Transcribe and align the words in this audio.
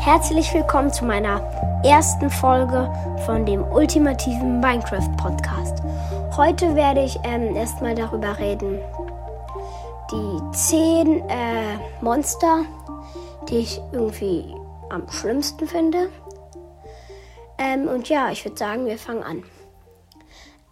Herzlich 0.00 0.54
willkommen 0.54 0.92
zu 0.92 1.04
meiner 1.04 1.40
ersten 1.84 2.30
Folge 2.30 2.90
von 3.26 3.44
dem 3.44 3.62
ultimativen 3.64 4.60
Minecraft 4.60 5.10
Podcast. 5.16 5.82
Heute 6.36 6.74
werde 6.76 7.04
ich 7.04 7.18
ähm, 7.24 7.56
erstmal 7.56 7.94
darüber 7.94 8.38
reden, 8.38 8.78
die 10.10 10.56
10 10.56 11.28
äh, 11.28 11.78
Monster, 12.00 12.64
die 13.48 13.58
ich 13.58 13.80
irgendwie 13.92 14.54
am 14.88 15.10
schlimmsten 15.10 15.66
finde. 15.66 16.10
Ähm, 17.58 17.88
und 17.88 18.08
ja, 18.08 18.30
ich 18.30 18.44
würde 18.44 18.56
sagen, 18.56 18.86
wir 18.86 18.98
fangen 18.98 19.24
an. 19.24 19.44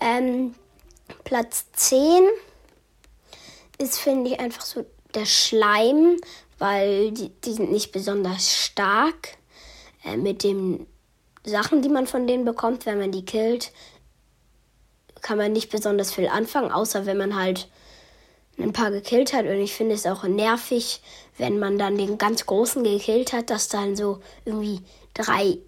Ähm, 0.00 0.54
Platz 1.24 1.66
10 1.72 2.22
ist, 3.78 3.98
finde 3.98 4.30
ich, 4.30 4.40
einfach 4.40 4.62
so 4.62 4.86
der 5.14 5.26
Schleim, 5.26 6.16
weil 6.58 7.12
die, 7.12 7.30
die 7.44 7.52
sind 7.52 7.70
nicht 7.70 7.92
besonders 7.92 8.54
stark. 8.54 9.36
Äh, 10.04 10.16
mit 10.16 10.42
den 10.42 10.86
Sachen, 11.44 11.82
die 11.82 11.88
man 11.88 12.06
von 12.06 12.26
denen 12.26 12.44
bekommt, 12.44 12.86
wenn 12.86 12.98
man 12.98 13.12
die 13.12 13.24
killt, 13.24 13.72
kann 15.22 15.38
man 15.38 15.52
nicht 15.52 15.70
besonders 15.70 16.12
viel 16.12 16.28
anfangen, 16.28 16.70
außer 16.70 17.06
wenn 17.06 17.16
man 17.16 17.36
halt 17.36 17.68
ein 18.58 18.72
paar 18.72 18.90
gekillt 18.90 19.32
hat. 19.32 19.44
Und 19.44 19.60
ich 19.60 19.74
finde 19.74 19.94
es 19.94 20.06
auch 20.06 20.24
nervig, 20.24 21.00
wenn 21.36 21.58
man 21.58 21.78
dann 21.78 21.98
den 21.98 22.18
ganz 22.18 22.46
großen 22.46 22.82
gekillt 22.84 23.32
hat, 23.32 23.50
dass 23.50 23.68
dann 23.68 23.96
so 23.96 24.20
irgendwie 24.44 24.80
drei 25.14 25.58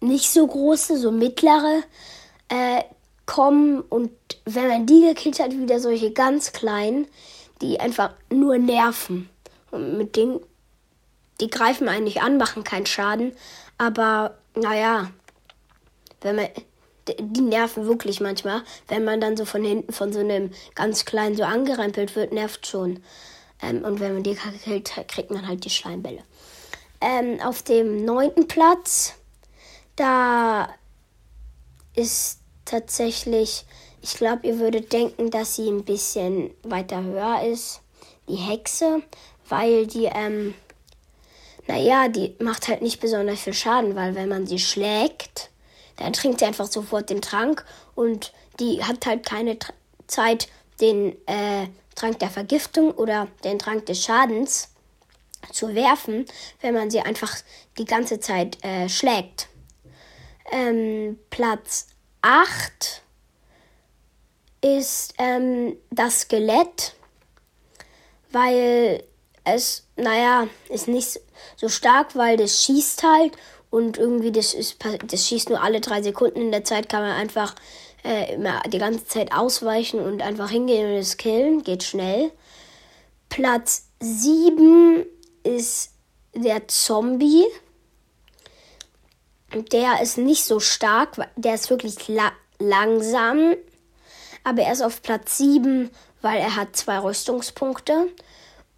nicht 0.00 0.30
so 0.30 0.46
große, 0.46 0.98
so 0.98 1.12
mittlere 1.12 1.82
äh, 2.48 2.82
kommen. 3.24 3.80
Und 3.82 4.10
wenn 4.44 4.68
man 4.68 4.86
die 4.86 5.00
gekillt 5.02 5.38
hat, 5.38 5.52
wieder 5.52 5.78
solche 5.78 6.12
ganz 6.12 6.52
kleinen, 6.52 7.06
die 7.60 7.78
einfach 7.78 8.14
nur 8.30 8.58
nerven. 8.58 9.28
Und 9.72 9.98
mit 9.98 10.14
denen, 10.14 10.38
die 11.40 11.50
greifen 11.50 11.88
eigentlich 11.88 12.22
an, 12.22 12.36
machen 12.36 12.62
keinen 12.62 12.86
Schaden. 12.86 13.32
Aber 13.78 14.38
naja, 14.54 15.10
wenn 16.20 16.36
man, 16.36 16.48
die 17.08 17.40
nerven 17.40 17.86
wirklich 17.86 18.20
manchmal. 18.20 18.62
Wenn 18.88 19.04
man 19.04 19.20
dann 19.20 19.36
so 19.36 19.44
von 19.44 19.64
hinten 19.64 19.92
von 19.92 20.12
so 20.12 20.20
einem 20.20 20.52
ganz 20.74 21.04
kleinen 21.04 21.36
so 21.36 21.42
angerempelt 21.42 22.14
wird, 22.14 22.32
nervt 22.32 22.66
schon. 22.66 23.02
Ähm, 23.60 23.84
und 23.84 24.00
wenn 24.00 24.14
man 24.14 24.22
die 24.22 24.36
killt, 24.64 24.90
kriegt 25.08 25.30
man 25.30 25.46
halt 25.46 25.64
die 25.64 25.70
Schleimbälle. 25.70 26.22
Ähm, 27.00 27.40
auf 27.40 27.62
dem 27.62 28.04
neunten 28.04 28.46
Platz, 28.46 29.14
da 29.96 30.68
ist 31.94 32.40
tatsächlich, 32.64 33.64
ich 34.00 34.14
glaube, 34.14 34.46
ihr 34.46 34.58
würdet 34.58 34.92
denken, 34.92 35.30
dass 35.30 35.56
sie 35.56 35.68
ein 35.68 35.84
bisschen 35.84 36.54
weiter 36.62 37.02
höher 37.02 37.42
ist, 37.42 37.80
die 38.28 38.36
Hexe, 38.36 39.02
weil 39.52 39.86
die, 39.86 40.06
ähm, 40.06 40.54
naja, 41.66 42.08
die 42.08 42.34
macht 42.38 42.68
halt 42.68 42.80
nicht 42.80 43.00
besonders 43.00 43.42
viel 43.42 43.52
Schaden, 43.52 43.94
weil 43.94 44.14
wenn 44.14 44.30
man 44.30 44.46
sie 44.46 44.58
schlägt, 44.58 45.50
dann 45.98 46.14
trinkt 46.14 46.40
sie 46.40 46.46
einfach 46.46 46.64
sofort 46.64 47.10
den 47.10 47.20
Trank 47.20 47.62
und 47.94 48.32
die 48.60 48.82
hat 48.82 49.04
halt 49.04 49.26
keine 49.26 49.58
Tr 49.58 49.74
Zeit, 50.06 50.48
den 50.80 51.16
äh, 51.26 51.68
Trank 51.94 52.18
der 52.18 52.30
Vergiftung 52.30 52.92
oder 52.92 53.28
den 53.44 53.58
Trank 53.58 53.84
des 53.86 54.02
Schadens 54.02 54.70
zu 55.52 55.74
werfen, 55.74 56.24
wenn 56.62 56.74
man 56.74 56.90
sie 56.90 57.00
einfach 57.00 57.36
die 57.76 57.84
ganze 57.84 58.20
Zeit 58.20 58.62
äh, 58.64 58.88
schlägt. 58.88 59.48
Ähm, 60.50 61.18
Platz 61.28 61.88
8 62.22 63.02
ist 64.62 65.14
ähm, 65.18 65.76
das 65.90 66.22
Skelett, 66.22 66.94
weil 68.30 69.04
es, 69.44 69.86
naja, 69.96 70.46
ist 70.68 70.88
nicht 70.88 71.20
so 71.56 71.68
stark, 71.68 72.16
weil 72.16 72.36
das 72.36 72.64
schießt 72.64 73.02
halt 73.02 73.32
und 73.70 73.98
irgendwie 73.98 74.32
das 74.32 74.54
ist, 74.54 74.76
das 75.06 75.26
schießt 75.26 75.48
nur 75.48 75.62
alle 75.62 75.80
drei 75.80 76.02
Sekunden. 76.02 76.40
In 76.40 76.52
der 76.52 76.64
Zeit 76.64 76.88
kann 76.88 77.02
man 77.02 77.12
einfach 77.12 77.54
äh, 78.04 78.34
immer 78.34 78.60
die 78.68 78.78
ganze 78.78 79.06
Zeit 79.06 79.32
ausweichen 79.32 80.00
und 80.00 80.22
einfach 80.22 80.50
hingehen 80.50 80.90
und 80.90 80.98
es 80.98 81.16
killen. 81.16 81.62
Geht 81.62 81.82
schnell. 81.82 82.30
Platz 83.28 83.88
7 84.00 85.06
ist 85.42 85.92
der 86.34 86.68
Zombie. 86.68 87.44
Der 89.72 90.00
ist 90.02 90.18
nicht 90.18 90.44
so 90.44 90.60
stark, 90.60 91.28
der 91.36 91.54
ist 91.54 91.70
wirklich 91.70 92.08
la 92.08 92.32
langsam. 92.58 93.54
Aber 94.44 94.62
er 94.62 94.72
ist 94.72 94.82
auf 94.82 95.02
Platz 95.02 95.38
7, 95.38 95.90
weil 96.20 96.40
er 96.40 96.56
hat 96.56 96.76
zwei 96.76 96.98
Rüstungspunkte. 96.98 98.08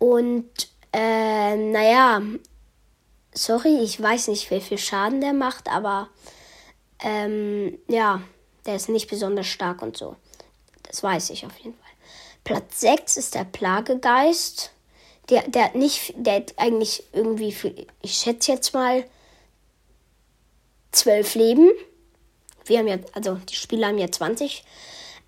Und 0.05 0.69
äh, 0.93 1.57
naja, 1.57 2.21
sorry, 3.33 3.79
ich 3.83 3.99
weiß 4.03 4.29
nicht, 4.29 4.51
wie 4.51 4.61
viel 4.61 4.77
Schaden 4.77 5.23
der 5.23 5.33
macht, 5.33 5.67
aber 5.71 6.11
ähm, 7.03 7.79
ja, 7.89 8.21
der 8.67 8.77
ist 8.77 8.91
nicht 8.91 9.09
besonders 9.09 9.47
stark 9.47 9.81
und 9.81 9.97
so. 9.97 10.17
Das 10.83 11.03
weiß 11.03 11.31
ich 11.31 11.47
auf 11.47 11.57
jeden 11.57 11.73
Fall. 11.79 11.91
Platz 12.45 12.81
6 12.81 13.17
ist 13.17 13.35
der 13.35 13.45
Plagegeist. 13.45 14.73
Der, 15.31 15.49
der 15.49 15.65
hat 15.65 15.75
nicht, 15.75 16.13
der 16.19 16.35
hat 16.35 16.53
eigentlich 16.59 17.05
irgendwie, 17.15 17.53
viel, 17.53 17.87
ich 18.03 18.13
schätze 18.13 18.53
jetzt 18.53 18.75
mal, 18.75 19.07
zwölf 20.93 21.35
Leben. 21.35 21.71
Wir 22.67 22.81
haben 22.81 22.89
ja, 22.89 22.99
also 23.15 23.37
die 23.37 23.57
Spieler 23.57 23.89
haben 23.89 23.97
ja 23.97 24.11
20. 24.11 24.65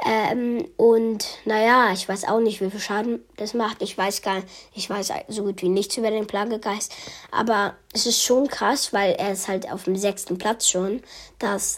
Ähm, 0.05 0.69
und 0.77 1.27
naja, 1.47 1.93
ich 1.93 2.09
weiß 2.09 2.25
auch 2.25 2.41
nicht, 2.41 2.61
wie 2.61 2.71
viel 2.71 2.81
Schaden 2.81 3.25
das 3.37 3.55
macht. 3.55 3.81
Ich 3.81 3.97
weiß 3.97 4.21
gar 4.23 4.37
nicht, 4.37 4.49
ich 4.75 4.91
weiß 4.91 5.13
so 5.29 5.45
gut 5.45 5.63
wie 5.63 5.69
nichts 5.69 5.97
über 5.97 6.11
den 6.11 6.27
Plagegeist. 6.27 6.93
Aber 7.31 7.77
es 7.95 8.07
ist 8.07 8.23
schon 8.23 8.49
krass, 8.49 8.93
weil 8.93 9.13
er 9.13 9.33
ist 9.33 9.49
halt 9.49 9.71
auf 9.71 9.85
dem 9.85 9.97
sechsten 9.97 10.37
Platz 10.37 10.69
schon, 10.69 11.03
dass 11.39 11.77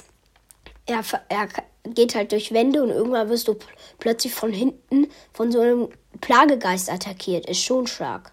er, 0.86 1.04
er 1.28 1.48
geht 1.84 2.14
halt 2.14 2.32
durch 2.32 2.52
Wände 2.52 2.82
und 2.82 2.90
irgendwann 2.90 3.28
wirst 3.28 3.48
du 3.48 3.56
plötzlich 3.98 4.34
von 4.34 4.52
hinten 4.52 5.08
von 5.32 5.52
so 5.52 5.60
einem 5.60 5.88
Plagegeist 6.20 6.90
attackiert. 6.90 7.48
Ist 7.48 7.62
schon 7.62 7.86
stark. 7.86 8.32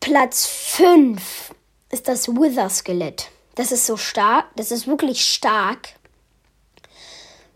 Platz 0.00 0.46
5 0.46 1.54
ist 1.90 2.08
das 2.08 2.28
Wither-Skelett. 2.28 3.30
Das 3.54 3.72
ist 3.72 3.86
so 3.86 3.96
stark, 3.96 4.46
das 4.56 4.70
ist 4.70 4.86
wirklich 4.86 5.24
stark 5.24 5.88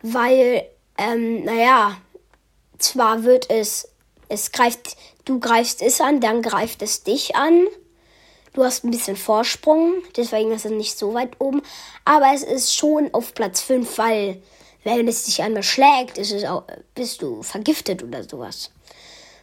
weil, 0.02 0.64
ähm, 0.98 1.44
naja, 1.44 1.96
zwar 2.78 3.24
wird 3.24 3.50
es, 3.50 3.88
es 4.28 4.52
greift, 4.52 4.96
du 5.24 5.40
greifst 5.40 5.82
es 5.82 6.00
an, 6.00 6.20
dann 6.20 6.42
greift 6.42 6.82
es 6.82 7.02
dich 7.02 7.36
an. 7.36 7.66
Du 8.52 8.64
hast 8.64 8.84
ein 8.84 8.90
bisschen 8.90 9.16
Vorsprung, 9.16 10.02
deswegen 10.16 10.50
ist 10.50 10.64
es 10.64 10.72
nicht 10.72 10.98
so 10.98 11.14
weit 11.14 11.40
oben. 11.40 11.62
Aber 12.04 12.32
es 12.34 12.42
ist 12.42 12.74
schon 12.74 13.12
auf 13.14 13.34
Platz 13.34 13.60
5, 13.60 13.98
weil 13.98 14.42
wenn 14.82 15.06
es 15.06 15.24
dich 15.24 15.42
einmal 15.42 15.62
schlägt, 15.62 16.18
ist 16.18 16.32
es 16.32 16.44
auch, 16.44 16.64
bist 16.94 17.22
du 17.22 17.42
vergiftet 17.42 18.02
oder 18.02 18.24
sowas. 18.24 18.70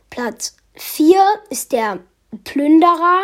Platz 0.10 0.58
4 0.76 1.24
ist 1.50 1.72
der 1.72 2.00
Plünderer 2.44 3.22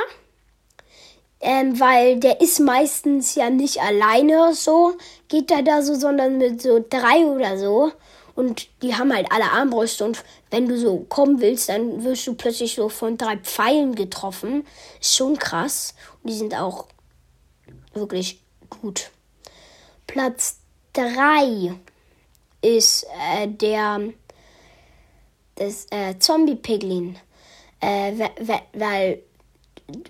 ähm, 1.43 1.79
weil 1.79 2.19
der 2.19 2.39
ist 2.39 2.59
meistens 2.59 3.35
ja 3.35 3.49
nicht 3.49 3.81
alleine 3.81 4.53
so, 4.53 4.95
geht 5.27 5.51
er 5.51 5.61
da 5.61 5.81
so, 5.81 5.93
sondern 5.93 6.37
mit 6.37 6.61
so 6.61 6.83
drei 6.89 7.25
oder 7.25 7.57
so. 7.57 7.91
Und 8.33 8.67
die 8.81 8.95
haben 8.95 9.13
halt 9.13 9.27
alle 9.31 9.51
Armbrüste 9.51 10.05
und 10.05 10.23
wenn 10.49 10.67
du 10.67 10.77
so 10.77 10.99
kommen 11.09 11.39
willst, 11.41 11.69
dann 11.69 12.03
wirst 12.03 12.25
du 12.25 12.33
plötzlich 12.33 12.73
so 12.73 12.89
von 12.89 13.17
drei 13.17 13.37
Pfeilen 13.37 13.93
getroffen. 13.93 14.65
Ist 14.99 15.15
schon 15.15 15.37
krass. 15.37 15.93
Und 16.23 16.31
die 16.31 16.37
sind 16.37 16.55
auch 16.55 16.87
wirklich 17.93 18.41
gut. 18.69 19.11
Platz 20.07 20.57
3 20.93 21.75
ist 22.61 23.05
äh, 23.35 23.47
der 23.47 24.01
das 25.55 25.87
äh, 25.91 26.17
Zombie-Piglin. 26.17 27.17
Äh, 27.81 28.29
weil 28.73 29.21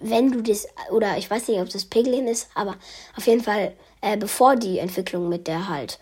wenn 0.01 0.31
du 0.31 0.41
das, 0.41 0.67
oder 0.91 1.17
ich 1.17 1.29
weiß 1.29 1.47
nicht, 1.47 1.59
ob 1.59 1.69
das 1.69 1.85
Piglin 1.85 2.27
ist, 2.27 2.47
aber 2.55 2.75
auf 3.17 3.25
jeden 3.27 3.43
Fall 3.43 3.73
äh, 4.03 4.17
bevor 4.17 4.55
die 4.57 4.79
Entwicklung 4.79 5.29
mit 5.29 5.47
der 5.47 5.69
halt 5.69 5.97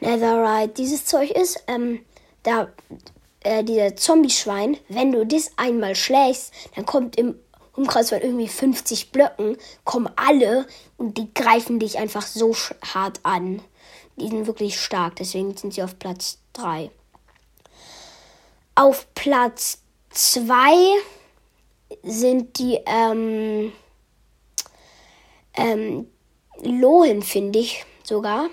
Netherite 0.00 0.74
dieses 0.76 1.06
Zeug 1.06 1.30
ist, 1.30 1.62
ähm, 1.68 2.04
da 2.42 2.68
äh, 3.44 3.62
dieser 3.62 3.94
Zombie-Schwein, 3.96 4.76
wenn 4.88 5.12
du 5.12 5.24
das 5.24 5.52
einmal 5.56 5.94
schlägst, 5.94 6.52
dann 6.74 6.86
kommt 6.86 7.16
im 7.16 7.36
Umkreis 7.76 8.08
von 8.08 8.20
irgendwie 8.20 8.48
50 8.48 9.12
Blöcken, 9.12 9.56
kommen 9.84 10.10
alle 10.16 10.66
und 10.96 11.18
die 11.18 11.32
greifen 11.32 11.78
dich 11.78 11.98
einfach 11.98 12.26
so 12.26 12.54
hart 12.94 13.20
an. 13.22 13.62
Die 14.16 14.28
sind 14.28 14.46
wirklich 14.46 14.78
stark, 14.78 15.16
deswegen 15.16 15.56
sind 15.56 15.72
sie 15.72 15.82
auf 15.82 15.98
Platz 15.98 16.38
3. 16.54 16.90
Auf 18.74 19.06
Platz 19.14 19.78
2 20.10 20.72
sind 22.02 22.58
die 22.58 22.78
ähm, 22.86 23.72
ähm, 25.54 26.06
Lohen, 26.62 27.22
finde 27.22 27.58
ich 27.58 27.84
sogar, 28.02 28.48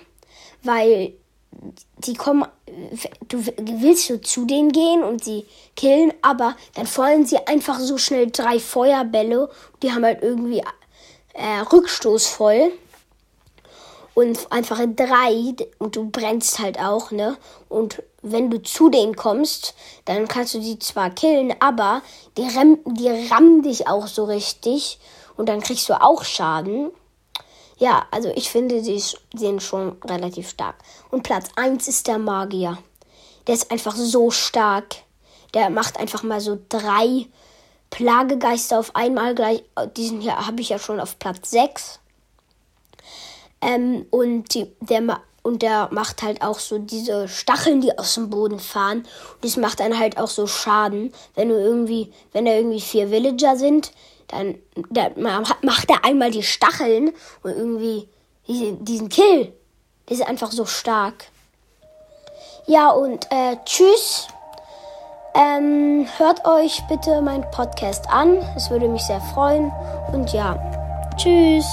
weil 0.64 1.14
die 1.98 2.14
kommen, 2.14 2.46
du 3.28 3.46
willst 3.46 4.08
so 4.08 4.18
zu 4.18 4.46
denen 4.46 4.72
gehen 4.72 5.04
und 5.04 5.24
sie 5.24 5.46
killen, 5.76 6.14
aber 6.22 6.56
dann 6.76 6.86
feuern 6.86 7.26
sie 7.26 7.38
einfach 7.48 7.80
so 7.80 7.98
schnell 7.98 8.30
drei 8.30 8.60
Feuerbälle. 8.60 9.50
Die 9.82 9.92
haben 9.92 10.06
halt 10.06 10.22
irgendwie 10.22 10.64
äh, 11.34 11.60
Rückstoß 11.72 12.28
voll. 12.28 12.72
Und 14.14 14.52
einfach 14.52 14.80
drei 14.96 15.54
und 15.78 15.96
du 15.96 16.10
brennst 16.10 16.58
halt 16.58 16.80
auch, 16.80 17.12
ne? 17.12 17.38
Und 17.70 18.02
wenn 18.32 18.50
du 18.50 18.62
zu 18.62 18.90
denen 18.90 19.16
kommst, 19.16 19.76
dann 20.06 20.28
kannst 20.28 20.54
du 20.54 20.60
die 20.60 20.80
zwar 20.80 21.10
killen, 21.10 21.54
aber 21.60 22.02
die, 22.38 22.44
ram 22.44 22.80
die 22.86 23.10
rammen 23.30 23.64
dich 23.64 23.88
auch 23.88 24.08
so 24.08 24.26
richtig 24.26 25.00
und 25.36 25.48
dann 25.50 25.62
kriegst 25.62 25.88
du 25.90 26.02
auch 26.02 26.24
Schaden. 26.24 26.92
Ja, 27.78 28.06
also 28.10 28.30
ich 28.36 28.50
finde, 28.50 28.82
die 28.82 29.02
sind 29.36 29.62
schon 29.62 29.98
relativ 30.04 30.50
stark. 30.50 30.76
Und 31.12 31.24
Platz 31.24 31.50
1 31.56 31.88
ist 31.88 32.08
der 32.08 32.18
Magier. 32.18 32.78
Der 33.46 33.54
ist 33.54 33.72
einfach 33.72 33.96
so 33.96 34.32
stark. 34.32 34.96
Der 35.54 35.70
macht 35.70 36.00
einfach 36.00 36.24
mal 36.24 36.42
so 36.42 36.58
drei 36.70 37.28
Plagegeister 37.92 38.80
auf 38.80 38.96
einmal 38.96 39.36
gleich. 39.36 39.64
Diesen 39.96 40.22
hier 40.22 40.46
habe 40.46 40.62
ich 40.62 40.70
ja 40.70 40.80
schon 40.80 41.00
auf 41.00 41.20
Platz 41.20 41.52
6. 41.52 42.00
Ähm, 43.62 44.06
und, 44.10 44.54
die, 44.54 44.72
der, 44.82 45.22
und 45.48 45.62
der 45.62 45.88
macht 45.92 46.24
halt 46.24 46.42
auch 46.42 46.60
so 46.60 46.78
diese 46.78 47.30
Stacheln, 47.30 47.80
die 47.80 47.98
aus 47.98 48.16
dem 48.16 48.30
Boden 48.30 48.60
fahren. 48.60 48.98
Und 48.98 49.44
das 49.44 49.56
macht 49.56 49.80
dann 49.80 49.98
halt 49.98 50.18
auch 50.18 50.28
so 50.28 50.46
Schaden. 50.46 51.14
Wenn 51.36 51.48
du 51.48 51.56
irgendwie, 51.56 52.12
wenn 52.34 52.44
da 52.44 52.52
irgendwie 52.52 52.82
vier 52.82 53.12
Villager 53.12 53.56
sind, 53.56 53.94
dann, 54.28 54.56
dann 54.90 55.14
macht 55.22 55.90
er 55.90 56.04
einmal 56.04 56.32
die 56.32 56.44
Stacheln 56.44 57.14
und 57.44 57.52
irgendwie 57.52 58.10
diesen, 58.46 58.84
diesen 58.84 59.08
Kill. 59.08 59.54
Der 60.10 60.18
ist 60.18 60.28
einfach 60.28 60.52
so 60.52 60.66
stark. 60.66 61.28
Ja, 62.66 62.90
und 62.90 63.26
äh, 63.32 63.56
tschüss. 63.64 64.28
Ähm, 65.34 66.08
hört 66.18 66.46
euch 66.46 66.82
bitte 66.90 67.22
meinen 67.22 67.50
Podcast 67.52 68.10
an. 68.10 68.38
Es 68.58 68.70
würde 68.70 68.90
mich 68.90 69.04
sehr 69.04 69.22
freuen. 69.22 69.72
Und 70.12 70.34
ja, 70.34 70.58
tschüss. 71.16 71.66